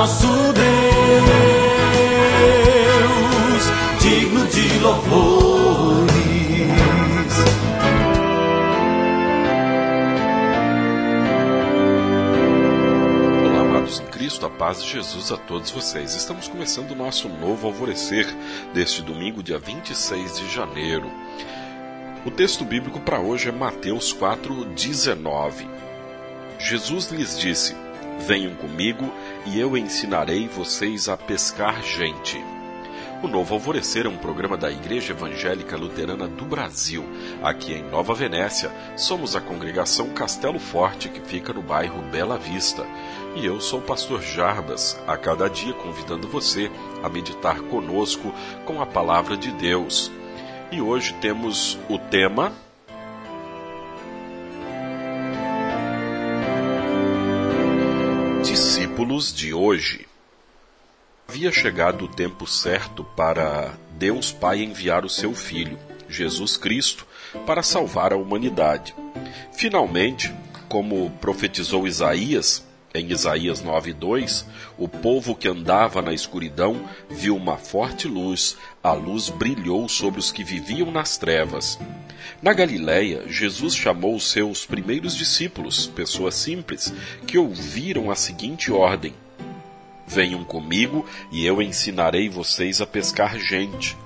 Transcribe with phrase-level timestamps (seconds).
[0.00, 0.64] nosso Deus,
[4.00, 6.10] digno de louvores.
[13.44, 16.14] Olá, amados em Cristo, a paz de Jesus a todos vocês.
[16.14, 18.26] Estamos começando o nosso novo alvorecer
[18.72, 21.10] deste domingo, dia 26 de janeiro.
[22.24, 25.68] O texto bíblico para hoje é Mateus 4:19.
[26.58, 27.76] Jesus lhes disse:
[28.26, 29.10] Venham comigo
[29.46, 32.38] e eu ensinarei vocês a pescar gente.
[33.22, 37.04] O Novo Alvorecer é um programa da Igreja Evangélica Luterana do Brasil.
[37.42, 42.86] Aqui em Nova Venécia, somos a congregação Castelo Forte, que fica no bairro Bela Vista.
[43.36, 46.70] E eu sou o pastor Jarbas, a cada dia convidando você
[47.02, 50.10] a meditar conosco com a palavra de Deus.
[50.70, 52.52] E hoje temos o tema
[59.00, 60.06] Discípulos de hoje.
[61.26, 67.06] Havia chegado o tempo certo para Deus Pai enviar o seu Filho, Jesus Cristo,
[67.46, 68.94] para salvar a humanidade.
[69.54, 70.30] Finalmente,
[70.68, 72.62] como profetizou Isaías,
[72.94, 74.44] em Isaías 9:2,
[74.76, 80.30] o povo que andava na escuridão viu uma forte luz, a luz brilhou sobre os
[80.30, 81.78] que viviam nas trevas.
[82.42, 86.92] Na Galiléia, Jesus chamou os seus primeiros discípulos, pessoas simples,
[87.26, 89.14] que ouviram a seguinte ordem:
[90.06, 93.96] Venham comigo e eu ensinarei vocês a pescar gente.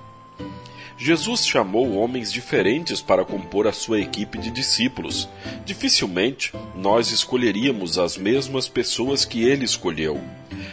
[0.96, 5.28] Jesus chamou homens diferentes para compor a sua equipe de discípulos.
[5.64, 10.20] Dificilmente nós escolheríamos as mesmas pessoas que ele escolheu.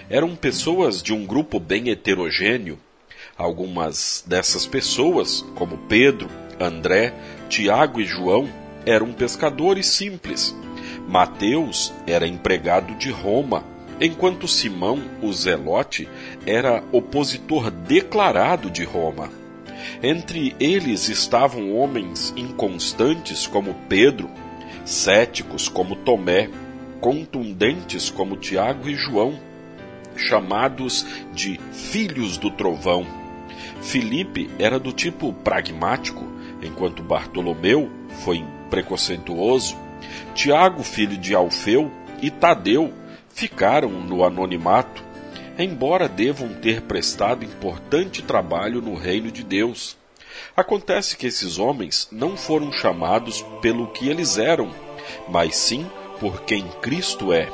[0.09, 2.79] Eram pessoas de um grupo bem heterogêneo.
[3.35, 6.29] Algumas dessas pessoas, como Pedro,
[6.61, 7.13] André,
[7.49, 8.49] Tiago e João,
[8.85, 10.55] eram pescadores simples.
[11.07, 13.63] Mateus era empregado de Roma,
[13.99, 16.07] enquanto Simão, o Zelote,
[16.45, 19.29] era opositor declarado de Roma.
[20.01, 24.29] Entre eles estavam homens inconstantes como Pedro,
[24.85, 26.49] céticos como Tomé,
[26.99, 29.39] contundentes como Tiago e João,
[30.15, 33.05] chamados de filhos do trovão.
[33.81, 36.25] Filipe era do tipo pragmático,
[36.61, 37.89] enquanto Bartolomeu
[38.23, 39.75] foi preconceituoso.
[40.33, 41.91] Tiago, filho de Alfeu,
[42.21, 42.93] e Tadeu
[43.33, 45.11] ficaram no anonimato
[45.57, 49.97] embora devam ter prestado importante trabalho no reino de Deus.
[50.55, 54.71] Acontece que esses homens não foram chamados pelo que eles eram,
[55.27, 55.89] mas sim
[56.19, 57.49] por quem Cristo é.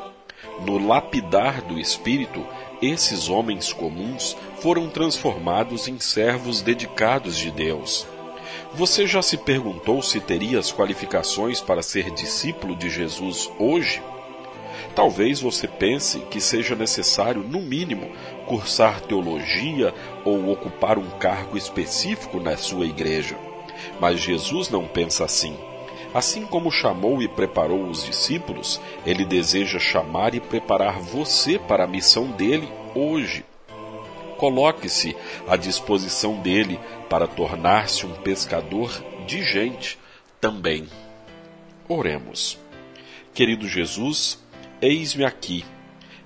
[0.65, 2.45] No lapidar do Espírito,
[2.81, 8.07] esses homens comuns foram transformados em servos dedicados de Deus.
[8.73, 14.01] Você já se perguntou se teria as qualificações para ser discípulo de Jesus hoje?
[14.93, 18.11] Talvez você pense que seja necessário, no mínimo,
[18.45, 19.93] cursar teologia
[20.25, 23.37] ou ocupar um cargo específico na sua igreja.
[23.99, 25.55] Mas Jesus não pensa assim.
[26.13, 31.87] Assim como chamou e preparou os discípulos, ele deseja chamar e preparar você para a
[31.87, 33.45] missão dele hoje.
[34.37, 35.15] Coloque-se
[35.47, 38.91] à disposição dele para tornar-se um pescador
[39.25, 39.99] de gente
[40.39, 40.87] também.
[41.87, 42.57] Oremos.
[43.33, 44.39] Querido Jesus,
[44.79, 45.65] Eis-me aqui,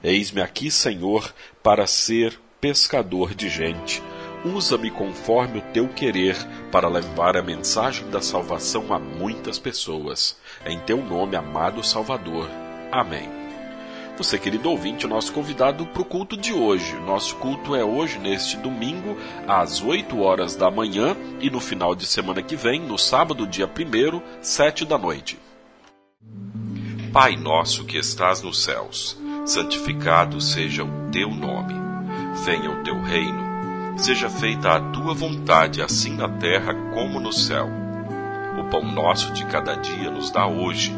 [0.03, 1.33] eis-me aqui, Senhor,
[1.63, 4.03] para ser pescador de gente.
[4.43, 6.35] Usa-me conforme o teu querer
[6.69, 10.37] para levar a mensagem da salvação a muitas pessoas.
[10.65, 12.49] Em teu nome, amado Salvador.
[12.91, 13.40] Amém.
[14.17, 16.95] Você, querido ouvinte, o nosso convidado para o culto de hoje.
[17.05, 19.17] Nosso culto é hoje, neste domingo,
[19.47, 23.67] às 8 horas da manhã e no final de semana que vem, no sábado, dia
[23.67, 25.39] 1, 7 da noite.
[27.11, 31.73] Pai nosso que estás nos céus, santificado seja o teu nome.
[32.45, 33.51] Venha o teu reino.
[33.97, 37.69] Seja feita a tua vontade, assim na terra como no céu.
[38.57, 40.95] O pão nosso de cada dia nos dá hoje,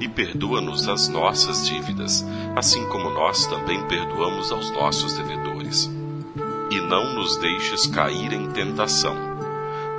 [0.00, 2.24] e perdoa-nos as nossas dívidas,
[2.56, 5.90] assim como nós também perdoamos aos nossos devedores.
[6.70, 9.14] E não nos deixes cair em tentação,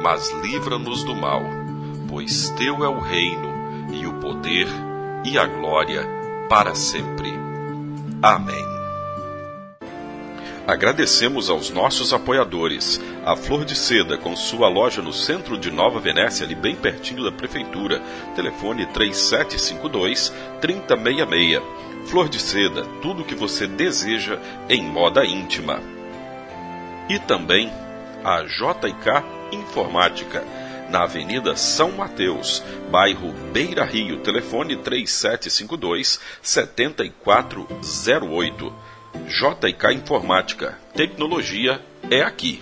[0.02, 1.42] mas livra-nos do mal,
[2.08, 3.50] pois teu é o reino
[3.94, 4.68] e o poder
[5.24, 6.06] e a glória
[6.50, 7.34] para sempre.
[8.22, 8.75] Amém.
[10.68, 13.00] Agradecemos aos nossos apoiadores.
[13.24, 17.24] A Flor de Seda, com sua loja no centro de Nova Venécia, ali bem pertinho
[17.24, 18.02] da prefeitura.
[18.36, 21.62] Telefone 3752-3066.
[22.08, 25.80] Flor de Seda, tudo o que você deseja em moda íntima.
[27.10, 27.72] E também
[28.24, 30.44] a JK Informática
[30.90, 38.74] na Avenida São Mateus, bairro Beira Rio, telefone 3752 7408.
[39.28, 40.78] JK Informática.
[40.94, 42.62] Tecnologia é aqui.